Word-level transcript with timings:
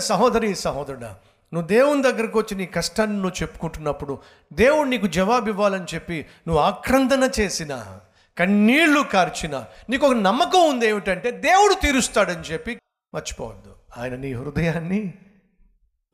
సహోదరి 0.00 0.54
సహోదరుడా 0.54 1.16
నువ్వు 1.54 1.68
దేవుని 1.68 2.02
దగ్గరకు 2.02 2.38
వచ్చి 2.38 2.56
నీ 2.56 2.66
కష్టాన్ని 2.66 3.16
నువ్వు 3.16 3.42
చెప్పుకుంటున్నప్పుడు 3.42 4.18
దేవుడు 4.52 4.88
నీకు 4.88 5.06
జవాబు 5.06 5.48
ఇవ్వాలని 5.48 5.86
చెప్పి 5.94 6.26
నువ్వు 6.48 6.62
ఆక్రందన 6.62 7.30
చేసిన 7.40 8.00
కన్నీళ్ళు 8.38 9.00
కార్చిన 9.00 9.64
నీకు 9.90 10.06
ఒక 10.06 10.12
నమ్మకం 10.12 10.70
ఉంది 10.70 10.86
ఏమిటంటే 10.86 11.30
దేవుడు 11.30 11.74
తీరుస్తాడని 11.74 12.42
చెప్పి 12.42 12.78
మర్చిపోవద్దు. 13.14 13.76
ఆయన 13.96 14.16
నీ 14.16 14.32
హృదయాన్ని 14.32 15.14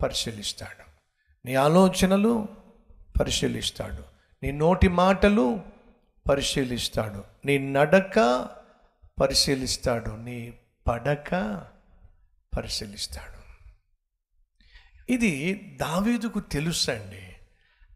పరిశీలిస్తాడు. 0.03 0.87
నీ 1.47 1.55
ఆలోచనలు 1.55 2.49
పరిశీలిస్తాడు. 3.21 4.03
నీ 4.43 4.53
నోటి 4.53 4.89
మాటలు 4.89 5.61
పరిశీలిస్తాడు. 6.31 7.25
నీ 7.47 7.59
నడక 7.59 8.47
పరిశీలిస్తాడు. 9.21 10.11
నీ 10.11 10.53
పడక 10.87 11.31
పరిశీలిస్తాడు. 12.57 13.36
ఇది 15.09 15.55
దావీదుకు 15.81 16.41
తెలుసండి. 16.41 17.37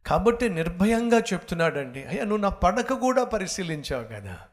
కాబట్టి 0.07 0.49
నిర్భయంగా 0.49 1.19
చెప్తున్నాడండి 1.19 2.05
అయ్యా 2.05 2.23
నువ్వు 2.23 2.43
నా 2.43 2.49
పడక 2.49 2.93
కూడా 2.93 3.25
పరిశీలించావు 3.25 4.05
కదా. 4.05 4.49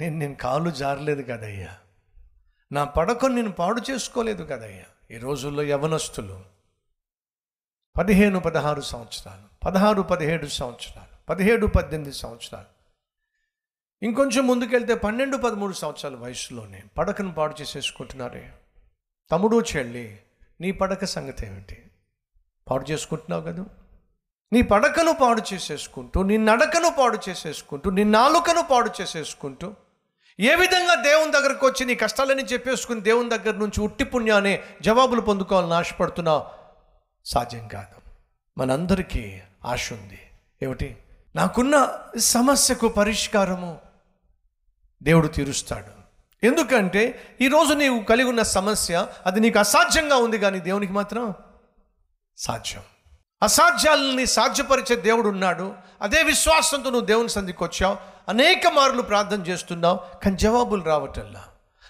నేను 0.00 0.18
నేను 0.18 0.34
కాలు 0.34 0.70
జారలేదు 0.70 1.22
కదయ్యా. 1.22 1.78
నా 2.72 2.84
పడకను 2.84 3.34
నేను 3.34 3.52
పాడు 3.52 3.82
చేసుకోలేదు 3.90 4.44
కదయ్యా. 4.44 4.84
ఈ 5.10 5.18
రోజుల్లో 5.18 5.62
యవనస్తులు 5.62 6.44
పదిహేను 7.96 8.40
పదహారు 8.40 8.80
సంవత్సరాలు 8.80 9.64
పదహారు 9.64 10.02
పదిహేడు 10.02 10.46
సంవత్సరాలు 10.46 11.26
పదిహేడు 11.28 11.66
పద్దెనిమిది 11.66 12.16
సంవత్సరాలు. 12.16 12.66
ఇంకొంచెం 14.02 14.46
ముందుకెళ్తే 14.46 14.94
పన్నెండు 14.94 15.36
పదమూడు 15.36 15.72
సంవత్సరాల 15.72 16.16
వయసులోనే 16.16 16.82
పడకను 16.98 17.32
పాడు 17.32 17.54
చేసేసుకుంటున్నారే. 17.60 18.52
తమ్ముడు 19.32 19.64
చెల్లి 19.76 20.22
నీ 20.60 20.72
పడక 20.72 21.04
సంగతి 21.04 21.46
ఏమిటి? 21.46 21.90
పాడు 22.70 22.90
చేసుకుంటున్నావు 22.90 23.42
కదా. 23.42 23.64
నీ 24.52 24.62
పడకను 24.62 25.12
పాడు 25.12 25.42
చేసేసుకుంటూ 25.54 26.22
నీ 26.22 26.36
నడకను 26.36 26.94
పాడు 26.98 27.18
చేసేసుకుంటూ 27.28 27.90
నీ 27.90 28.04
నాలుకను 28.04 28.62
పాడు 28.62 28.90
చేసేసుకుంటూ 29.00 29.74
ఏ 30.40 30.54
విధంగా 30.54 30.94
దేవుని 30.94 31.32
దగ్గరకు 31.32 31.66
వచ్చి 31.66 31.86
నీ 31.86 31.94
కష్టాలని 31.94 32.42
చెప్పేసుకుని 32.42 33.00
దేవుని 33.00 33.28
దగ్గర 33.28 33.54
నుంచి 33.56 33.80
ఉట్టి 33.80 34.04
పుణ్యాన్ని 34.04 34.60
జవాబులు 34.82 35.20
పొందుకోవాలని 35.20 35.74
ఆశపడుతున్నావు? 35.74 36.44
సాధ్యం 37.24 37.68
కాదు. 37.68 38.12
మనందరికీ 38.58 39.40
ఆశ 39.64 39.92
ఉంది. 39.92 40.18
ఏమిటి? 40.62 40.96
నాకున్న 41.36 41.98
సమస్యకు 42.18 42.88
పరిష్కారము 42.88 43.78
దేవుడు 45.02 45.28
తీరుస్తాడు. 45.28 45.99
ఎందుకంటే 46.44 47.36
ఈరోజు 47.40 47.74
నీవు 47.74 48.04
కలిగి 48.04 48.28
ఉన్న 48.28 48.42
సమస్య 48.42 49.06
అది 49.26 49.40
నీకు 49.40 49.58
అసాధ్యంగా 49.58 50.16
ఉంది 50.16 50.38
కానీ 50.38 50.60
దేవునికి 50.60 50.92
మాత్రం 50.92 51.34
సాధ్యం. 52.36 52.82
అసాధ్యాలని 53.42 54.26
సాధ్యపరిచే 54.26 54.96
దేవుడు 54.96 55.28
ఉన్నాడు. 55.28 55.74
అదే 56.02 56.22
విశ్వాసంతో 56.22 56.90
నువ్వు 56.90 57.06
దేవుని 57.06 57.28
సంధికి 57.28 57.64
వచ్చావు. 57.64 57.96
అనేక 58.28 58.66
మార్లు 58.66 59.02
ప్రార్థన 59.02 59.46
చేస్తున్నావు 59.46 60.00
కానీ 60.24 60.36
జవాబులు 60.36 60.82
రావటల్లా 60.82 61.44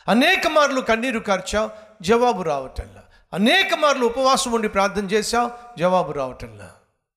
అనేక 0.09 0.47
మార్లు 0.47 0.81
కన్నీరు 0.81 1.19
కార్చావు 1.19 1.71
జవాబు 2.03 2.43
రావటల్లా 2.43 3.03
అనేక 3.35 3.75
మార్లు 3.75 4.07
ఉపవాసం 4.07 4.53
ఉండి 4.53 4.69
ప్రార్థన 4.69 5.05
చేశావు 5.05 5.51
జవాబు 5.79 6.13
రావటల్లా 6.13 6.71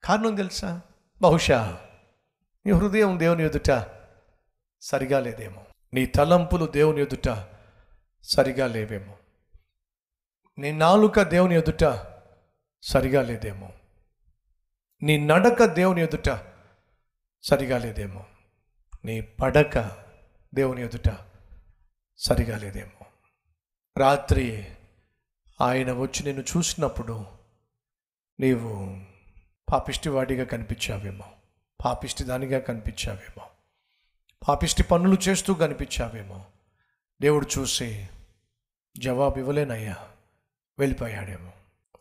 కారణం 0.04 0.36
తెలుసా? 0.36 0.82
బహుశా 1.22 1.78
నీ 2.66 2.72
హృదయం 2.72 3.20
దేవుని 3.20 3.46
ఎదుట 3.46 3.86
సరిగా 4.82 5.20
లేదేమో 5.20 5.62
నీ 5.94 6.06
తలంపులు 6.06 6.66
దేవుని 6.66 7.02
ఎదుట 7.02 7.48
సరిగా 8.24 8.68
లేవేమో. 8.68 9.18
నీ 10.58 10.72
నాలుక 10.72 11.22
దేవుని 11.22 11.56
ఎదుట 11.56 12.06
సరిగా 12.84 13.22
లేదేమో. 13.22 13.72
నీ 15.04 15.26
నడక 15.26 15.66
దేవుని 15.66 16.02
ఎదుట 16.02 16.46
సరిగా 17.44 17.78
లేదేమో. 17.78 18.26
నీ 19.06 19.22
పడక 19.22 19.80
దేవుని 20.56 20.84
ఎదుట 20.84 21.18
సరిగా 22.18 22.58
లేదేమో. 22.58 23.06
రాత్రి 23.98 24.68
ఆయన 25.62 25.92
వచ్చి 25.92 26.24
నిన్ను 26.24 26.44
చూసినప్పుడు 26.58 27.26
నీవు 28.40 29.04
పాపిష్టివాడిగా 29.72 30.44
కనిపించావేమో. 30.44 31.26
పాపిష్టి 31.86 32.24
దానిగా 32.24 32.60
కనిపించావేమో. 32.60 33.48
పాపిష్టి 34.48 34.84
పనులు 34.84 35.18
చేస్తూ 35.30 35.54
కనిపించావేమో. 35.54 36.46
దేవుడు 37.22 37.48
చూసి 37.60 38.08
జవాబు 38.98 39.40
ఇవ్వలేనయ్యా 39.40 39.98
వెళ్ళిపోయాడేమో. 40.80 41.52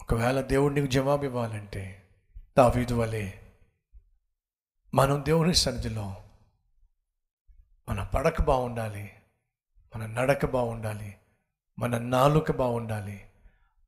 ఒకవేళ 0.01 0.41
దేవుడు 0.41 0.75
నీకు 0.75 0.87
జవాబు 0.87 1.25
ఇవ్వాలంటే 1.25 2.03
దావీదు 2.59 2.95
వలె 2.95 3.33
మనం 4.95 5.25
దేవుని 5.25 5.55
సన్నిధిలో 5.55 6.17
మన 7.89 8.03
పడక 8.03 8.43
బాగుండాలి 8.43 9.11
మన 9.97 10.07
నడక 10.07 10.47
బాగుండాలి 10.47 11.17
మన 11.79 11.99
నాలుక 11.99 12.53
బాగుండాలి 12.53 13.25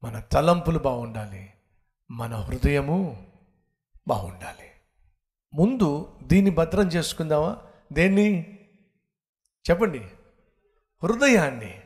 మన 0.05 0.21
తలంపులు 0.21 0.79
బాగుండాలి 0.79 1.53
మన 2.11 2.35
హృదయము 2.35 3.27
బాగుండాలి. 4.09 4.71
ముందు 5.55 6.19
దీన్ని 6.23 6.51
భద్రం 6.51 6.89
చేసుకుందామా? 6.89 7.63
దేన్ని? 7.95 8.59
చెప్పండి. 9.71 9.99
హృదయాన్ని. 11.03 11.81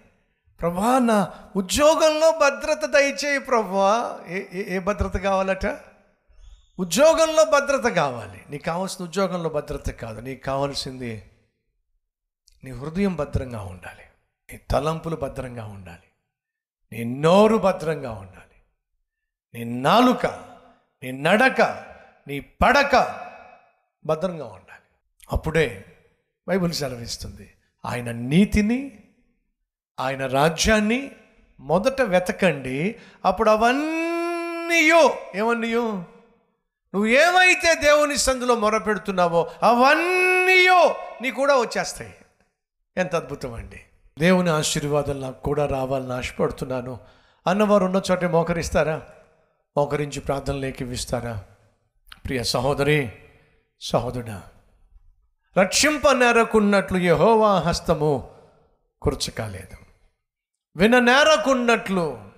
ప్రభా 0.60 0.98
నా 0.98 1.48
ఉద్యోగంలో 1.56 2.30
భద్రత 2.30 2.84
దయచేయి 2.84 3.38
ప్రభా. 3.38 4.20
ఏ 4.28 4.44
ఏ- 4.52 4.76
ఏ 4.76 4.78
భద్రత 4.78 5.16
కావాలట? 5.16 5.66
ఉద్యోగంలో 6.78 7.44
భద్రత 7.44 7.92
కావాలి. 7.92 8.44
నీకు 8.50 8.62
కావాల్సిన 8.62 9.04
ఉద్యోగంలో 9.04 9.48
భద్రత 9.48 9.90
కాదు. 9.90 10.20
నీకు 10.20 10.44
కావాల్సింది 10.44 11.30
నీ 12.64 12.70
హృదయం 12.70 13.16
భద్రంగా 13.16 13.62
ఉండాలి. 13.62 14.02
నీ 14.52 14.60
తలంపులు 14.70 15.16
భద్రంగా 15.16 15.64
ఉండాలి. 15.64 16.08
నీ 16.92 17.20
నోరు 17.20 17.56
భద్రంగా 17.56 18.12
ఉండాలి. 18.12 18.38
నీ 19.54 19.80
నాలుక 19.80 20.26
నీ 21.02 21.12
నడక 21.12 21.62
నీ 22.28 22.40
పడక 22.40 23.24
భద్రంగా 24.06 24.44
ఉండాలి. 24.44 24.82
అప్పుడే 25.32 25.97
బైబుల్ 26.48 26.72
సెలవిస్తుంది. 26.72 27.54
ఆయన 27.84 28.10
నీతిని 28.10 28.98
ఆయన 30.00 30.26
రాజ్యాన్ని 30.26 31.10
మొదట 31.60 32.02
వెతకండి. 32.02 32.96
అప్పుడు 33.24 33.50
అవన్నీయో. 33.50 35.18
ఏమన్నీయో? 35.34 35.92
నువ్వు 36.94 37.06
ఏమైతే 37.06 37.74
దేవుని 37.74 38.18
సందులో 38.18 38.54
మొరపెడుతున్నావో 38.54 39.50
అవన్నీయో 39.62 40.94
నీ 41.22 41.30
కూడా 41.30 41.56
వచ్చేస్తాయి. 41.56 42.14
ఎంత 42.96 43.16
అద్భుతం 43.16 43.54
అండి. 43.54 43.80
దేవుని 44.18 44.50
ఆశీర్వాదాలు 44.50 45.20
నాకు 45.20 45.42
కూడా 45.42 45.66
రావాలని 45.66 46.12
ఆశపడుతున్నాను. 46.12 47.00
అన్నవారు 47.46 47.84
ఉన్న 47.84 48.02
చోటే 48.10 48.26
మోకరిస్తారా? 48.26 49.02
మోకరించి 49.76 50.20
ప్రార్థనలేకి 50.20 50.92
ఇస్తారా 50.92 51.44
ప్రియ 52.24 52.42
సహోదరి 52.42 53.12
సహోదరుడా 53.80 54.42
రక్షింపనేరకున్నట్లు 55.56 56.98
యహోవా 56.98 57.58
హస్తము 57.58 58.30
కుర్చకాలేదు. 59.02 59.76
విననేరకున్నట్లు 60.76 62.30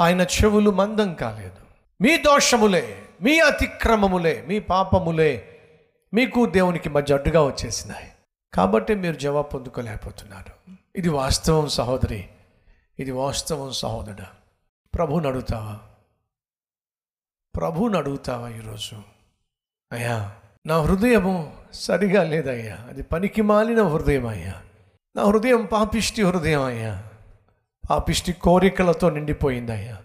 ఆయన 0.00 0.20
చెవులు 0.20 0.70
మందం 0.70 1.14
కాలేదు. 1.14 1.56
మీ 2.00 2.16
దోషములే 2.16 3.08
మీ 3.22 3.40
అతిక్రమములే 3.40 4.44
మీ 4.48 4.58
పాపములే 4.58 5.60
మీకు 6.14 6.46
దేవునికి 6.46 6.88
మధ్య 6.88 7.14
అడ్డుగా 7.14 7.42
వచ్చేసినాయి. 7.42 8.12
కాబట్టి 8.54 8.94
మీరు 8.94 9.16
జవాబు 9.16 9.48
పొందుకోలేకపోతున్నారు. 9.48 10.76
ఇది 10.96 11.08
వాస్తవం 11.08 11.68
సహోదరి 11.68 12.28
ఇది 12.98 13.10
వాస్తవం 13.10 13.72
సహోదరుడా. 13.72 14.26
ప్రభుని 14.94 15.28
అడుగుతావా? 15.28 15.80
ప్రభుని 17.56 17.96
అడుగుతావా 17.96 18.48
ఈరోజు? 18.48 19.02
అయ్యా 19.92 20.36
నా 20.66 20.80
హృదయము 20.80 21.56
సరిగా 21.72 22.24
లేదయ్యా. 22.24 22.78
అది 22.88 23.02
పనికి 23.02 23.42
మాలిన 23.42 23.82
హృదయం 23.82 24.26
అయ్యా 24.26 24.54
నా 25.16 25.24
హృదయం 25.24 25.68
పాపిష్టి 25.72 26.22
హృదయం 26.22 26.62
అయ్యా 26.62 27.02
పాపిష్టి 27.90 28.32
కోరికలతో 28.32 29.10
నిండిపోయిందయ్యా. 29.10 29.96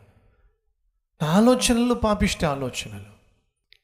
నా 1.21 1.29
ఆలోచనలు 1.29 1.94
పాపిష్టి 1.94 2.45
ఆలోచనలు. 2.45 3.19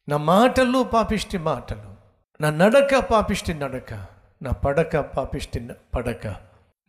నా 0.09 0.17
మాటలు 0.17 0.83
పాపిష్టి 0.83 1.37
మాటలు. 1.37 1.95
నా 2.41 2.49
నడక 2.49 2.97
పాపిష్టి 2.97 3.53
నడక. 3.53 3.93
నా 4.41 4.51
పడక 4.51 4.97
పాపిష్టి 4.97 5.69
పడక. 5.95 6.27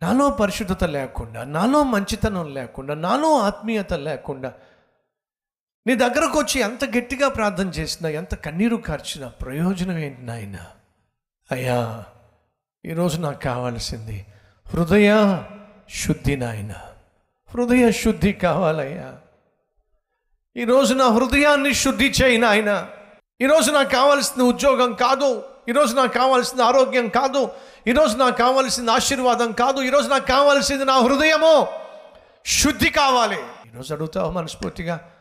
నాలో 0.01 0.29
పరిశుద్ధత 0.29 0.83
లేకుండా 0.83 1.43
నాలో 1.43 1.83
మంచితనం 1.83 2.53
లేకుండా 2.53 2.93
నాలో 2.93 3.39
ఆత్మీయత 3.39 3.93
లేకుండా 3.93 4.53
నీ 5.87 5.95
దగ్గరకు 5.95 6.39
వచ్చి 6.39 6.61
ఎంత 6.61 6.85
గట్టిగా 6.85 7.29
ప్రార్థన 7.29 7.67
చేసినా 7.67 8.09
ఎంత 8.09 8.35
కన్నీరు 8.35 8.75
కార్చినా 8.75 9.27
ప్రయోజనం 9.27 9.97
ఏంటి 9.97 10.21
నాయన? 10.21 10.55
అయ్యా 11.51 12.03
ఈరోజు 12.85 13.17
నాకు 13.17 13.41
కావాల్సింది 13.41 14.25
హృదయ 14.67 15.43
శుద్ధి 15.89 16.37
నాయన. 16.37 16.73
హృదయ 17.53 17.91
శుద్ధి 17.91 18.33
కావాలయ్యా. 18.33 19.13
ఈరోజు 20.57 20.93
నా 20.93 21.07
హృదయాన్ని 21.07 21.73
శుద్ధి 21.73 22.05
చేయి 22.05 22.37
నాయన. 22.37 22.87
ఈరోజు 23.41 23.71
నాకు 23.71 23.89
కావాల్సిన 23.89 24.43
ఉద్యోగం 24.43 24.93
కాదు. 24.93 25.43
ఈరోజు 25.69 25.95
నాకు 25.95 26.13
కావాల్సిన 26.13 26.61
ఆరోగ్యం 26.61 27.07
కాదు. 27.07 27.51
ఈరోజు 27.87 28.17
నాకు 28.17 28.37
కావాల్సిన 28.37 28.89
ఆశీర్వాదం 28.89 29.51
కాదు. 29.51 29.81
ఈరోజు 29.81 30.09
నాకు 30.09 30.27
కావాల్సింది 30.27 30.85
నా 30.85 30.99
హృదయము 30.99 31.67
శుద్ధి 32.45 32.89
కావాలి. 32.89 33.37
ఈరోజు 33.73 33.93
అడుగుతావు 33.93 34.31
మనస్ఫూర్తిగా? 34.31 35.11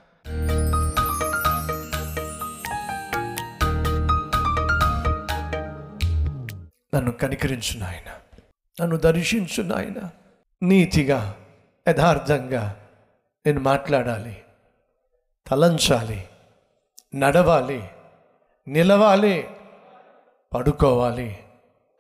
నన్ను 6.97 7.11
కనికరించు 7.11 7.79
నాయన. 7.79 8.39
నన్ను 8.81 8.97
దర్శించు 8.97 9.63
నాయన. 9.63 10.11
నీతిగా 10.63 11.35
యథార్థంగా 11.89 12.77
నేను 13.47 13.61
మాట్లాడాలి 13.61 14.43
తలంచాలి 15.47 16.29
నడవాలి 17.15 17.91
నిలవాలి 18.69 19.51
పడుకోవాలి. 20.55 21.39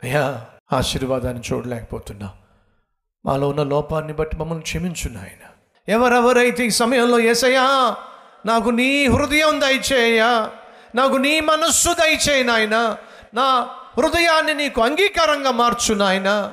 అయ్యా 0.02 0.46
ఆశీర్వాదాన్ని 0.72 1.42
చూడలేకపోతున్నా. 1.52 2.36
మాలో 3.26 3.48
ఉన్న 3.48 3.62
లోపాన్ని 3.62 4.12
బట్టి 4.12 4.36
మమ్మల్ని 4.36 4.62
క్షమించు 4.62 5.08
నాయన. 5.08 5.50
ఎవరెవరైతే 5.88 6.66
ఈ 6.66 6.70
సమయంలో 6.70 7.20
ఏసయ్యా 7.20 7.96
నాకు 8.46 8.70
నీ 8.70 9.06
హృదయం 9.06 9.60
దయచేయ్యా 9.60 10.50
నాకు 10.94 11.16
నీ 11.16 11.40
మనస్సు 11.40 11.88
దయచేయి 11.88 12.44
నాయన. 12.44 12.96
నా 13.34 13.76
హృదయాన్ని 13.98 14.54
నీకు 14.54 14.82
అంగీకారంగా 14.82 15.50
మార్చు 15.50 15.94
నాయన. 15.94 16.52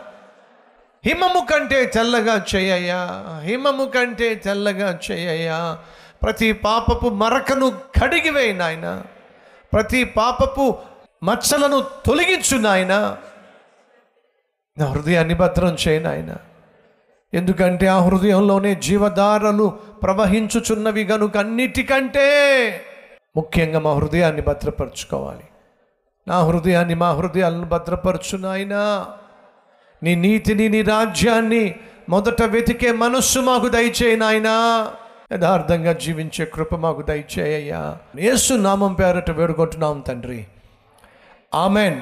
హిమము 1.05 1.47
కంటే 1.51 1.85
తెల్లగా 1.85 2.45
చేయయ్యా. 2.55 3.23
హిమము 3.39 3.85
కంటే 3.85 4.35
తెల్లగా 4.35 4.99
చేయయ్యా. 5.11 5.77
ప్రతి 6.23 6.51
పాపపు 6.51 7.09
మరకను 7.09 7.69
కడిగివేయి 7.69 8.53
నాయన. 8.53 9.03
ప్రతి 9.73 10.03
పాపపు 10.03 10.77
మచ్చలను 11.23 11.81
తొలగించు 12.05 12.57
నాయన. 12.57 13.17
నా 14.77 14.85
హృదయాన్ని 14.85 15.33
భద్రం 15.33 15.77
చేయి 15.87 15.99
నాయన. 15.99 16.35
ఎందుకంటే 17.33 17.87
ఆ 17.87 17.99
హృదయంలోనే 17.99 18.75
జీవధారలు 18.75 19.67
ప్రవహించుచున్నవి 20.03 21.03
గనుక 21.03 21.37
అన్నిటికంటే 21.37 22.25
ముఖ్యంగా 23.35 23.79
మా 23.79 23.93
హృదయాన్ని 23.93 24.41
భద్రపరచుకోవాలి. 24.41 25.43
నా 26.27 26.43
హృదయాన్ని 26.43 26.95
మా 26.95 27.11
హృదయాలను 27.11 27.65
భద్రపరచు 27.65 28.37
నాయనా. 28.37 29.07
నీ 30.03 30.15
నీతిని 30.15 30.69
నీ 30.69 30.81
రాజ్యాన్ని 30.81 31.75
మొదట 32.09 32.43
వెతికే 32.43 32.91
మనస్సు 32.91 33.39
మాకు 33.39 33.67
దయచేయి 33.67 34.17
నాయనా. 34.17 34.87
యథార్థంగా 35.33 35.93
జీవించే 35.93 36.45
కృప 36.45 36.75
మాకు 36.75 37.01
దయచేయ్యా 37.01 37.97
యేసు 38.19 38.53
నామం 38.53 38.93
పేరట 38.93 39.31
వేడుకుంటున్నాం 39.31 39.99
తండ్రి. 39.99 40.45
ఆమెన్. 41.55 42.01